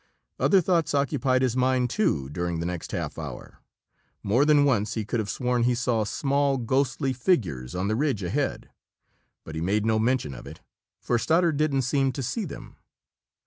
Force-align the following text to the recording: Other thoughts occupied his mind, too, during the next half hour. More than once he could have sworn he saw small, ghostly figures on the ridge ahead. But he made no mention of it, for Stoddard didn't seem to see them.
Other 0.39 0.61
thoughts 0.61 0.95
occupied 0.95 1.43
his 1.43 1.55
mind, 1.55 1.91
too, 1.91 2.27
during 2.27 2.59
the 2.59 2.65
next 2.65 2.91
half 2.91 3.19
hour. 3.19 3.61
More 4.23 4.45
than 4.45 4.65
once 4.65 4.95
he 4.95 5.05
could 5.05 5.19
have 5.19 5.29
sworn 5.29 5.61
he 5.61 5.75
saw 5.75 6.05
small, 6.05 6.57
ghostly 6.57 7.13
figures 7.13 7.75
on 7.75 7.87
the 7.87 7.95
ridge 7.95 8.23
ahead. 8.23 8.71
But 9.43 9.53
he 9.53 9.61
made 9.61 9.85
no 9.85 9.99
mention 9.99 10.33
of 10.33 10.47
it, 10.47 10.59
for 10.99 11.19
Stoddard 11.19 11.57
didn't 11.57 11.83
seem 11.83 12.11
to 12.13 12.23
see 12.23 12.45
them. 12.45 12.77